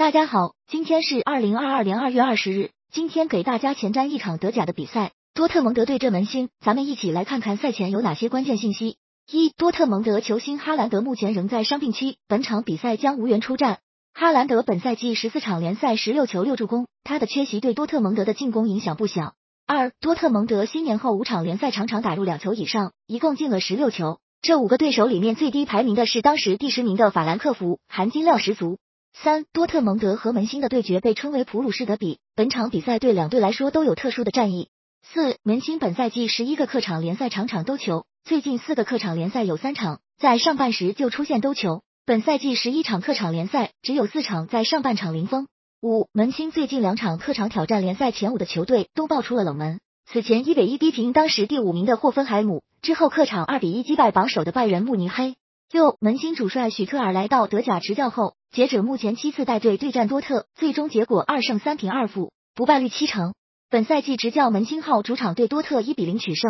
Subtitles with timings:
[0.00, 2.70] 大家好，今天是二零二二年二月二十日。
[2.90, 6.48] 今天给大家前瞻一场德甲的比赛，多特蒙德对阵门兴。
[6.58, 8.96] 咱们一起来看看赛前有哪些关键信息。
[9.30, 13.80] 一、多特蒙德球星哈兰德目前仍在伤病期，本场比赛将无缘出战。
[14.14, 19.34] 哈兰德本赛季十四场联赛十六球六助攻，他的缺席对多特蒙德的进攻影响不小。
[19.66, 24.18] 二、多特蒙德新年后五场联赛场场打入两球以上，一共进了十六球。
[24.40, 28.78] 这五个对手里面最低排名的是当时第十名的法兰克福，含金量十足。
[29.12, 34.68] 三多特蒙德和门兴的对决被称为普鲁士德比，本场比赛对两队来说都有特殊的战役。
[35.02, 41.82] 四门兴本赛季十一个客场联赛场场都球，最近四个客场联赛有三场在上半时就出现都球。
[42.06, 45.48] 本赛季十一场客场联赛只有四场在上半场零封。
[45.82, 55.34] 五门兴最近两场客场挑战联赛前五的球队都爆出了冷门，此前一比一逼平当时第五名的霍芬海姆，之后客场二比一击败榜首的拜仁慕尼黑。
[55.70, 63.32] 六门兴主帅许特尔来到德甲执教后，截止目前七次带队对战多特，最终结果二胜三平二负，不败率七成。
[63.68, 66.48] 本赛季执教门兴号主场对多特一比零取胜。